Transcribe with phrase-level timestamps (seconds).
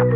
[0.00, 0.06] Hi,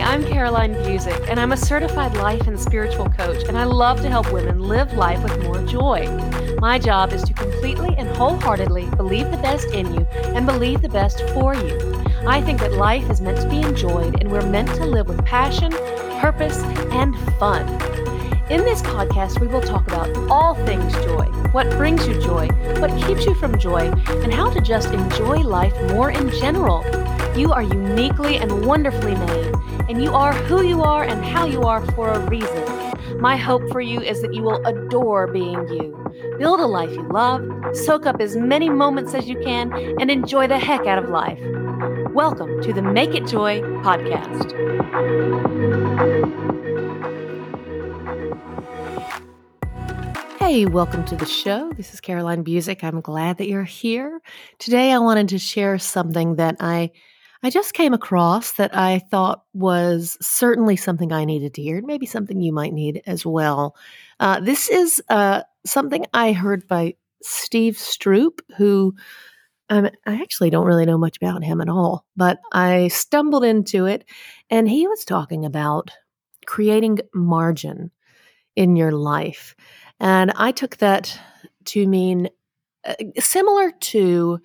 [0.00, 4.08] I'm Caroline Busick, and I'm a certified life and spiritual coach, and I love to
[4.08, 6.08] help women live life with more joy.
[6.60, 10.88] My job is to completely and wholeheartedly believe the best in you and believe the
[10.88, 11.78] best for you.
[12.26, 15.22] I think that life is meant to be enjoyed, and we're meant to live with
[15.26, 15.72] passion,
[16.20, 17.66] purpose, and fun.
[18.48, 21.26] In this podcast, we will talk about all things joy
[21.56, 22.48] what brings you joy,
[22.80, 23.90] what keeps you from joy,
[24.22, 26.84] and how to just enjoy life more in general.
[27.34, 29.54] You are uniquely and wonderfully made,
[29.88, 33.20] and you are who you are and how you are for a reason.
[33.20, 35.96] My hope for you is that you will adore being you.
[36.38, 37.42] Build a life you love,
[37.74, 41.40] soak up as many moments as you can, and enjoy the heck out of life.
[42.12, 45.75] Welcome to the Make It Joy podcast.
[50.56, 51.70] Hey, welcome to the show.
[51.76, 52.82] This is Caroline Busick.
[52.82, 54.22] I'm glad that you're here.
[54.58, 56.92] Today I wanted to share something that I
[57.42, 62.06] I just came across that I thought was certainly something I needed to hear, maybe
[62.06, 63.76] something you might need as well.
[64.18, 68.94] Uh, this is uh, something I heard by Steve Stroop, who
[69.68, 73.84] um, I actually don't really know much about him at all, but I stumbled into
[73.84, 74.06] it
[74.48, 75.90] and he was talking about
[76.46, 77.90] creating margin
[78.56, 79.54] in your life.
[80.00, 81.18] And I took that
[81.66, 82.28] to mean
[82.86, 84.40] uh, similar to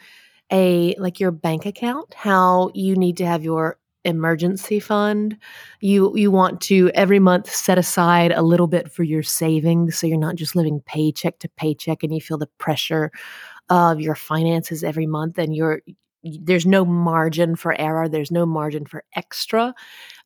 [0.51, 5.37] a like your bank account, how you need to have your emergency fund.
[5.79, 10.07] You you want to every month set aside a little bit for your savings so
[10.07, 13.11] you're not just living paycheck to paycheck and you feel the pressure
[13.69, 15.81] of your finances every month and you're
[16.23, 19.73] there's no margin for error there's no margin for extra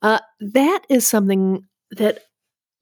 [0.01, 2.19] uh, that is something that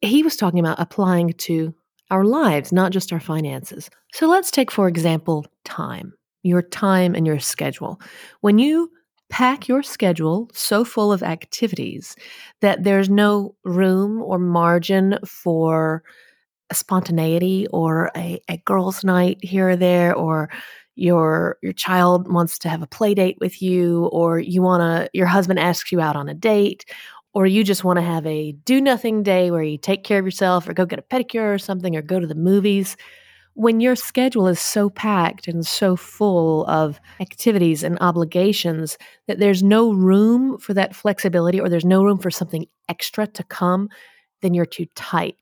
[0.01, 1.73] he was talking about applying to
[2.13, 3.89] our lives not just our finances.
[4.13, 7.99] So let's take for example time your time and your schedule.
[8.41, 8.91] When you
[9.29, 12.15] pack your schedule so full of activities
[12.61, 16.03] that there's no room or margin for
[16.71, 20.49] spontaneity or a, a girls' night here or there, or
[20.95, 25.09] your your child wants to have a play date with you, or you want to
[25.13, 26.85] your husband asks you out on a date,
[27.33, 30.25] or you just want to have a do nothing day where you take care of
[30.25, 32.95] yourself or go get a pedicure or something or go to the movies.
[33.55, 39.61] When your schedule is so packed and so full of activities and obligations that there's
[39.61, 43.89] no room for that flexibility or there's no room for something extra to come,
[44.41, 45.37] then you're too tight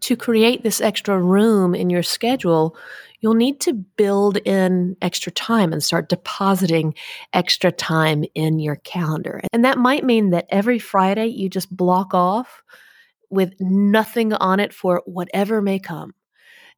[0.00, 2.76] to create this extra room in your schedule,
[3.20, 6.94] you'll need to build in extra time and start depositing
[7.32, 9.40] extra time in your calendar.
[9.52, 12.62] And that might mean that every Friday you just block off
[13.30, 16.14] with nothing on it for whatever may come.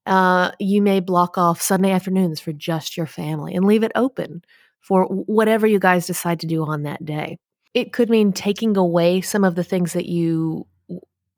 [0.06, 4.42] Uh, you may block off Sunday afternoons for just your family and leave it open
[4.80, 7.36] for whatever you guys decide to do on that day.
[7.74, 10.66] It could mean taking away some of the things that you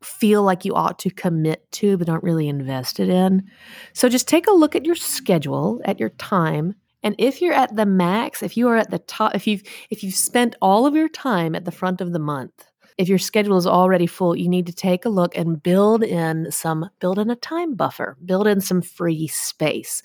[0.02, 3.50] feel like you ought to commit to but aren't really invested in.
[3.92, 7.74] So just take a look at your schedule, at your time, and if you're at
[7.74, 10.94] the max, if you are at the top, if you've if you've spent all of
[10.94, 14.48] your time at the front of the month, if your schedule is already full, you
[14.48, 18.46] need to take a look and build in some build in a time buffer, build
[18.46, 20.02] in some free space.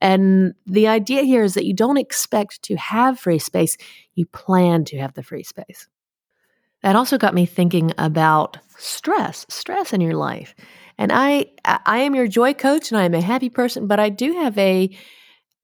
[0.00, 3.76] And the idea here is that you don't expect to have free space,
[4.14, 5.88] you plan to have the free space.
[6.82, 10.54] That also got me thinking about stress, stress in your life.
[10.98, 14.08] And I I am your joy coach and I am a happy person, but I
[14.08, 14.90] do have a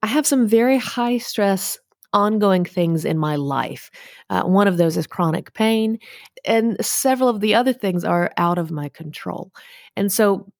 [0.02, 1.78] I have some very high stress
[2.12, 3.90] ongoing things in my life.
[4.30, 5.98] Uh, one of those is chronic pain,
[6.44, 9.52] and several of the other things are out of my control.
[9.96, 10.52] And so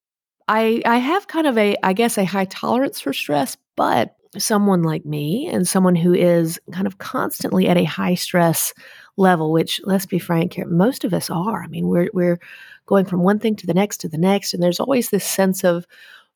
[0.49, 4.83] I I have kind of a I guess a high tolerance for stress, but someone
[4.83, 8.73] like me and someone who is kind of constantly at a high stress
[9.17, 11.63] level, which let's be frank here, most of us are.
[11.63, 12.41] I mean, we're we're
[12.87, 15.65] going from one thing to the next to the next, and there's always this sense
[15.65, 15.87] of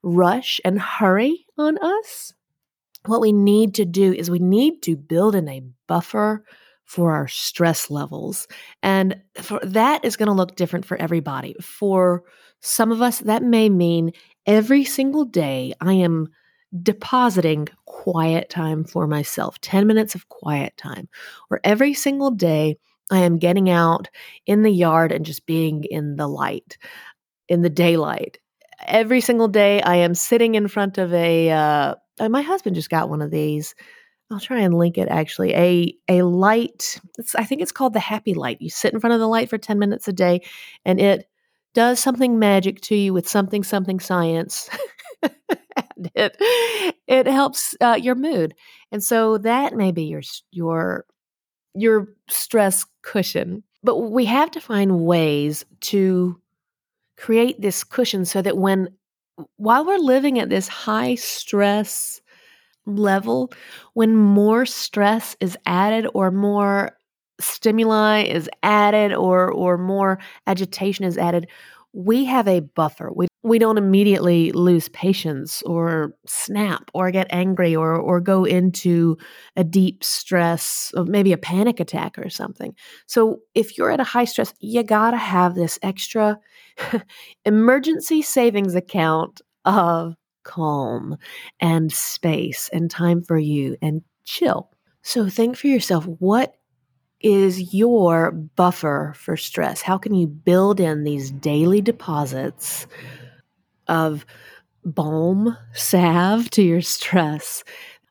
[0.03, 2.33] rush and hurry on us.
[3.07, 6.45] What we need to do is we need to build in a buffer
[6.85, 8.49] for our stress levels.
[8.83, 11.55] And for that is going to look different for everybody.
[11.61, 12.25] For
[12.61, 14.13] some of us, that may mean
[14.47, 16.29] every single day I am
[16.83, 21.09] depositing quiet time for myself, 10 minutes of quiet time,
[21.51, 22.77] or every single day
[23.11, 24.09] I am getting out
[24.47, 26.77] in the yard and just being in the light,
[27.49, 28.39] in the daylight.
[28.87, 31.95] Every single day I am sitting in front of a, uh,
[32.29, 33.75] my husband just got one of these.
[34.31, 35.55] I'll try and link it actually.
[35.55, 37.01] A a light.
[37.37, 38.61] I think it's called the happy light.
[38.61, 40.43] You sit in front of the light for 10 minutes a day
[40.85, 41.29] and it
[41.75, 44.69] does something magic to you with something something science.
[46.15, 46.37] it.
[47.07, 48.55] it helps uh, your mood.
[48.93, 51.05] And so that may be your your
[51.75, 53.63] your stress cushion.
[53.83, 56.41] But we have to find ways to
[57.17, 58.89] create this cushion so that when
[59.57, 62.21] while we're living at this high stress
[62.87, 63.53] level,
[63.95, 66.97] when more stress is added or more
[67.41, 71.49] stimuli is added or or more agitation is added,
[71.93, 73.11] we have a buffer.
[73.15, 79.17] We we don't immediately lose patience or snap or get angry or or go into
[79.57, 82.75] a deep stress of maybe a panic attack or something.
[83.07, 86.39] So if you're at a high stress, you got to have this extra
[87.45, 90.15] emergency savings account of
[90.45, 91.17] calm
[91.61, 94.71] and space and time for you and chill.
[95.03, 96.55] So think for yourself what
[97.21, 99.83] is your buffer for stress?
[99.83, 102.87] How can you build in these daily deposits
[103.89, 104.25] of
[104.85, 107.65] balm, salve to your stress?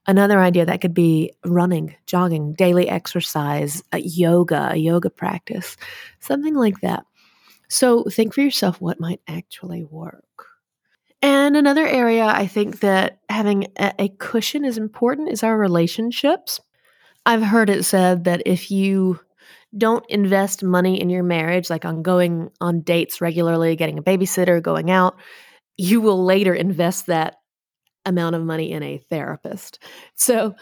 [0.07, 5.75] Another idea that could be running, jogging, daily exercise, yoga, a yoga practice,
[6.19, 7.05] something like that.
[7.69, 10.23] So think for yourself what might actually work.
[11.21, 16.61] And another area I think that having a, a cushion is important is our relationships.
[17.27, 19.19] I've heard it said that if you
[19.77, 24.61] don't invest money in your marriage, like on going on dates regularly, getting a babysitter,
[24.61, 25.17] going out,
[25.75, 27.35] you will later invest that
[28.05, 29.79] amount of money in a therapist.
[30.15, 30.55] So,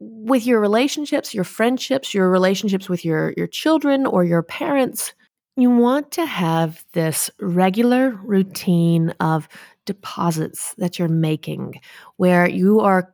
[0.00, 5.14] with your relationships, your friendships, your relationships with your, your children or your parents,
[5.56, 9.48] you want to have this regular routine of
[9.86, 11.80] deposits that you're making
[12.18, 13.13] where you are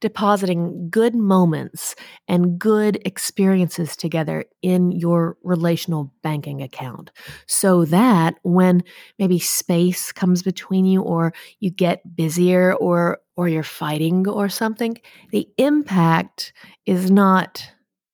[0.00, 1.94] depositing good moments
[2.28, 7.10] and good experiences together in your relational banking account.
[7.46, 8.82] So that when
[9.18, 14.96] maybe space comes between you or you get busier or or you're fighting or something
[15.30, 16.54] the impact
[16.86, 17.70] is not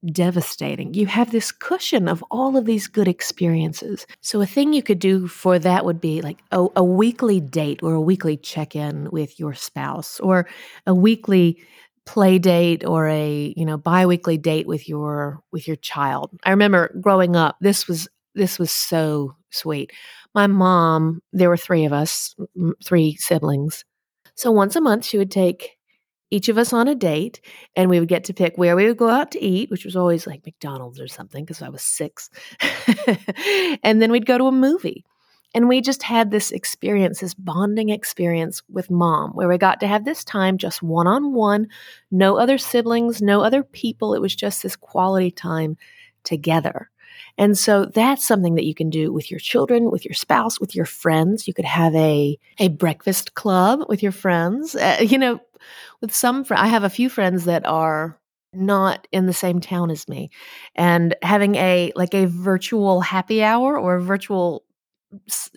[0.07, 0.95] devastating.
[0.95, 4.07] You have this cushion of all of these good experiences.
[4.21, 7.81] So, a thing you could do for that would be like a, a weekly date
[7.83, 10.49] or a weekly check in with your spouse or
[10.87, 11.63] a weekly
[12.05, 16.93] play date or a you know biweekly date with your with your child i remember
[17.01, 19.93] growing up this was this was so sweet
[20.35, 22.35] my mom there were three of us
[22.85, 23.85] three siblings
[24.35, 25.77] so once a month she would take
[26.33, 27.43] each of us on a date
[27.77, 29.95] and we would get to pick where we would go out to eat, which was
[29.95, 32.31] always like McDonald's or something because I was six.
[33.83, 35.05] and then we'd go to a movie.
[35.55, 39.87] And we just had this experience, this bonding experience with mom, where we got to
[39.87, 41.69] have this time just one on one,
[42.11, 44.15] no other siblings, no other people.
[44.15, 45.77] It was just this quality time
[46.25, 46.89] together.
[47.37, 50.75] And so that's something that you can do with your children, with your spouse, with
[50.75, 51.47] your friends.
[51.47, 54.75] You could have a, a breakfast club with your friends.
[54.75, 55.41] Uh, you know,
[56.01, 58.19] with some, fr- I have a few friends that are
[58.55, 60.31] not in the same town as me
[60.75, 64.63] and having a like a virtual happy hour or a virtual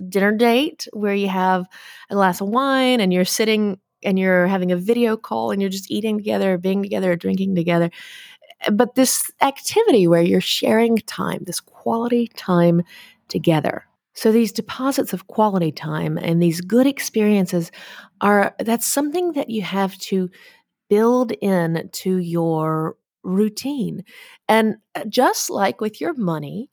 [0.09, 1.65] dinner date where you have
[2.09, 5.69] a glass of wine and you're sitting and you're having a video call and you're
[5.69, 7.89] just eating together, being together, drinking together.
[8.61, 12.83] Eh, but this activity where you're sharing time, this quality time
[13.29, 13.85] together.
[14.15, 17.71] So these deposits of quality time and these good experiences
[18.21, 20.29] are that's something that you have to
[20.89, 24.03] build in to your routine.
[24.47, 26.69] And uh, just like with your money,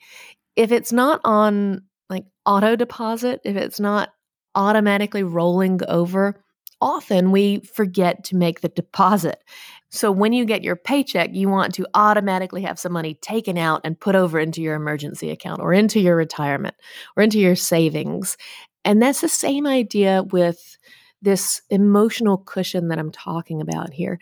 [0.55, 4.11] if it's not on like auto deposit, if it's not
[4.55, 6.45] automatically rolling over,
[6.83, 9.43] often we forget to make the deposit.
[9.91, 13.83] So when you get your paycheck, you want to automatically have some money taken out
[13.85, 16.75] and put over into your emergency account or into your retirement
[17.17, 18.37] or into your savings.
[18.85, 20.77] And that's the same idea with
[21.23, 24.19] this emotional cushion that I'm talking about here.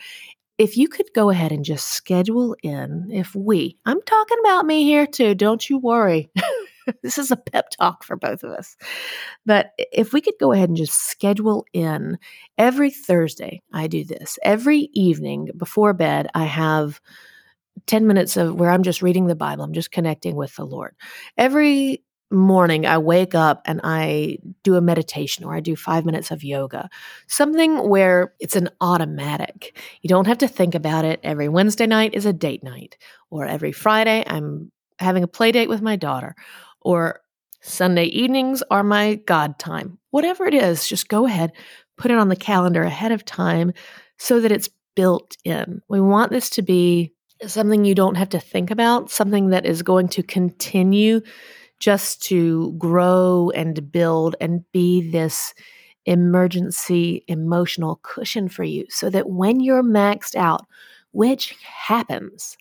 [0.59, 4.85] If you could go ahead and just schedule in, if we, I'm talking about me
[4.85, 6.31] here too, don't you worry.
[7.03, 8.77] this is a pep talk for both of us.
[9.47, 12.19] But if we could go ahead and just schedule in
[12.59, 14.39] every Thursday, I do this.
[14.43, 17.01] Every evening before bed, I have
[17.87, 19.65] 10 minutes of where I'm just reading the Bible.
[19.65, 20.95] I'm just connecting with the Lord.
[21.37, 26.31] Every morning I wake up and I do a meditation or I do five minutes
[26.31, 26.89] of yoga,
[27.27, 29.77] something where it's an automatic.
[30.03, 31.21] You don't have to think about it.
[31.23, 32.97] Every Wednesday night is a date night,
[33.31, 36.37] or every Friday I'm having a play date with my daughter,
[36.81, 37.21] or
[37.63, 39.99] Sunday evenings are my God time.
[40.11, 41.53] Whatever it is, just go ahead,
[41.97, 43.73] put it on the calendar ahead of time
[44.19, 45.81] so that it's built in.
[45.89, 47.13] We want this to be
[47.47, 51.21] something you don't have to think about, something that is going to continue
[51.79, 55.55] just to grow and build and be this
[56.07, 60.67] emergency emotional cushion for you so that when you're maxed out,
[61.13, 62.57] which happens,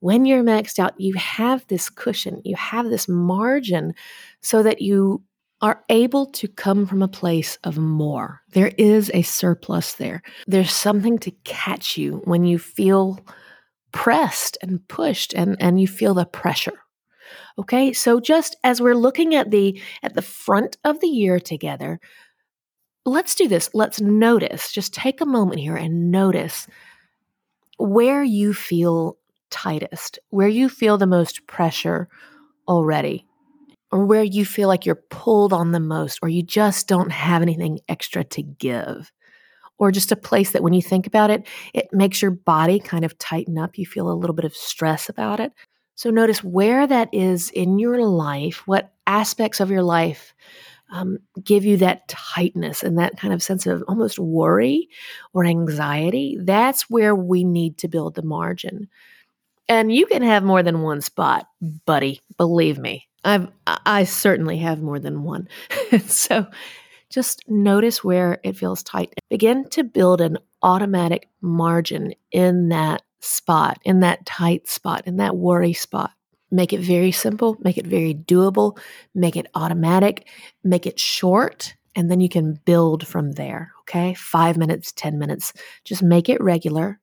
[0.00, 3.94] when you're maxed out, you have this cushion, you have this margin
[4.40, 5.22] so that you
[5.62, 8.40] are able to come from a place of more.
[8.52, 10.22] There is a surplus there.
[10.46, 13.20] There's something to catch you when you feel
[13.92, 16.80] pressed and pushed and, and you feel the pressure.
[17.58, 22.00] Okay, so just as we're looking at the at the front of the year together,
[23.04, 23.68] let's do this.
[23.74, 26.66] Let's notice, just take a moment here and notice
[27.78, 29.18] where you feel
[29.50, 32.08] tightest, where you feel the most pressure
[32.68, 33.26] already,
[33.90, 37.42] or where you feel like you're pulled on the most, or you just don't have
[37.42, 39.12] anything extra to give,
[39.78, 43.04] or just a place that when you think about it, it makes your body kind
[43.04, 43.78] of tighten up.
[43.78, 45.52] You feel a little bit of stress about it.
[45.96, 50.34] So notice where that is in your life, what aspects of your life
[50.90, 54.88] um, give you that tightness and that kind of sense of almost worry
[55.32, 56.36] or anxiety.
[56.40, 58.88] That's where we need to build the margin.
[59.70, 61.46] And you can have more than one spot,
[61.86, 62.20] buddy.
[62.36, 65.46] Believe me, I've I certainly have more than one.
[66.06, 66.48] so
[67.08, 69.14] just notice where it feels tight.
[69.28, 75.36] Begin to build an automatic margin in that spot, in that tight spot, in that
[75.36, 76.10] worry spot.
[76.50, 78.76] Make it very simple, make it very doable,
[79.14, 80.26] make it automatic,
[80.64, 83.70] make it short, and then you can build from there.
[83.82, 84.14] Okay.
[84.14, 85.52] Five minutes, 10 minutes.
[85.84, 86.98] Just make it regular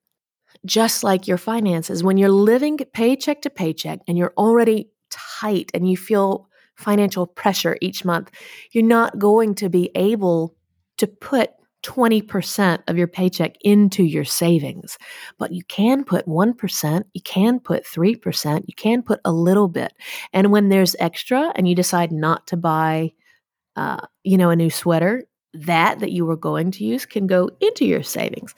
[0.66, 2.04] just like your finances.
[2.04, 7.78] When you're living paycheck to paycheck and you're already tight and you feel financial pressure
[7.82, 8.32] each month,
[8.72, 10.56] you're not going to be able
[10.98, 11.52] to put
[11.84, 14.98] 20% of your paycheck into your savings.
[15.38, 19.94] But you can put 1%, you can put 3%, you can put a little bit.
[20.34, 23.14] And when there's extra and you decide not to buy,
[23.76, 25.24] uh, you know, a new sweater,
[25.54, 28.54] that that you were going to use can go into your savings.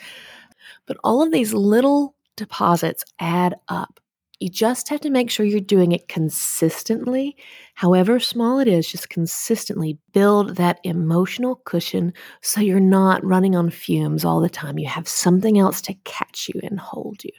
[0.90, 4.00] But all of these little deposits add up.
[4.40, 7.38] You just have to make sure you're doing it consistently,
[7.76, 13.70] however small it is, just consistently build that emotional cushion so you're not running on
[13.70, 14.80] fumes all the time.
[14.80, 17.34] You have something else to catch you and hold you.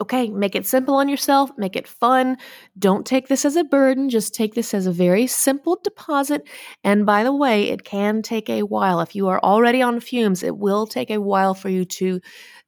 [0.00, 2.36] Okay, make it simple on yourself, make it fun.
[2.76, 6.48] Don't take this as a burden, just take this as a very simple deposit.
[6.82, 9.00] And by the way, it can take a while.
[9.00, 12.20] If you are already on fumes, it will take a while for you to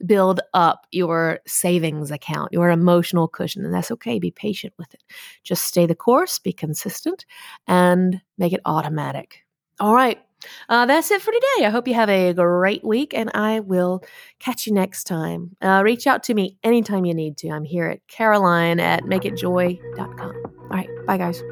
[0.04, 3.64] build up your savings account, your emotional cushion.
[3.64, 4.20] And that's okay.
[4.20, 5.02] Be patient with it.
[5.42, 7.26] Just stay the course, be consistent,
[7.66, 9.40] and make it automatic.
[9.80, 10.20] All right.
[10.68, 11.66] Uh, that's it for today.
[11.66, 14.02] I hope you have a great week, and I will
[14.38, 15.56] catch you next time.
[15.60, 17.48] Uh, reach out to me anytime you need to.
[17.50, 20.20] I'm here at Caroline at makeitjoy.com.
[20.20, 20.88] All right.
[21.06, 21.42] Bye, guys.